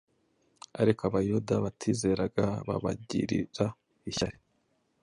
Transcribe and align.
Ariko 0.81 1.01
Abayuda 1.09 1.53
batizeraga 1.65 2.45
babagirira 2.67 3.65
ishyari.” 4.09 4.37